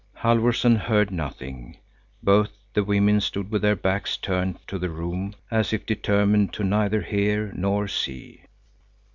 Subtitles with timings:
[0.15, 1.77] Halfvorson heard nothing.
[2.23, 6.63] Both the women stood with their backs turned to the room, as if determined to
[6.63, 8.41] neither hear nor see.